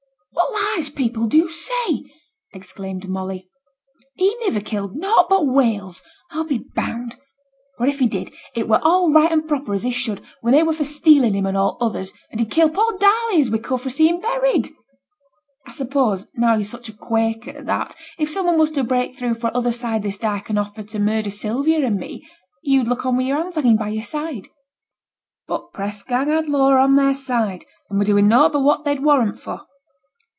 'What 0.33 0.77
lies 0.77 0.89
people 0.89 1.27
do 1.27 1.49
say!' 1.49 2.03
exclaimed 2.53 3.07
Molly. 3.07 3.49
'He 4.15 4.35
niver 4.43 4.61
killed 4.61 4.95
nought 4.95 5.29
but 5.29 5.45
whales, 5.45 6.01
a'll 6.31 6.45
be 6.45 6.65
bound; 6.73 7.17
or, 7.77 7.85
if 7.87 7.99
he 7.99 8.07
did, 8.07 8.31
it 8.55 8.67
were 8.69 8.79
all 8.81 9.11
right 9.11 9.31
and 9.31 9.47
proper 9.47 9.73
as 9.73 9.83
he 9.83 9.91
should, 9.91 10.21
when 10.39 10.53
they 10.53 10.63
were 10.63 10.73
for 10.73 10.85
stealing 10.85 11.33
him 11.35 11.45
an' 11.45 11.55
all 11.57 11.77
t' 11.77 11.85
others, 11.85 12.13
and 12.31 12.39
did 12.39 12.49
kill 12.49 12.69
poor 12.69 12.97
Darley 12.97 13.41
as 13.41 13.51
we 13.51 13.59
come 13.59 13.77
fra' 13.77 13.91
seemin' 13.91 14.21
buried. 14.21 14.69
A 15.67 15.73
suppose, 15.73 16.27
now 16.35 16.53
yo're 16.55 16.63
such 16.63 16.89
a 16.89 16.93
Quaker 16.93 17.61
that, 17.61 17.95
if 18.17 18.29
some 18.29 18.45
one 18.47 18.57
was 18.57 18.71
to 18.71 18.83
break 18.83 19.15
through 19.17 19.35
fra' 19.35 19.51
t' 19.51 19.55
other 19.57 19.73
side 19.73 20.01
o' 20.01 20.07
this 20.07 20.17
dyke 20.17 20.49
and 20.49 20.57
offer 20.57 20.81
for 20.83 20.87
to 20.87 20.99
murder 20.99 21.29
Sylvia 21.29 21.85
and 21.85 21.97
me, 21.99 22.27
yo'd 22.63 22.87
look 22.87 23.05
on 23.05 23.17
wi' 23.17 23.25
yo'r 23.25 23.37
hands 23.37 23.55
hanging 23.55 23.77
by 23.77 23.89
yo'r 23.89 24.01
side.' 24.01 24.47
'But 25.47 25.57
t' 25.59 25.75
press 25.75 26.01
gang 26.01 26.29
had 26.29 26.47
law 26.49 26.71
on 26.73 26.95
their 26.95 27.13
side, 27.15 27.65
and 27.89 27.99
were 27.99 28.05
doing 28.05 28.29
nought 28.29 28.53
but 28.53 28.61
what 28.61 28.85
they'd 28.85 29.03
warrant 29.03 29.37
for.' 29.37 29.67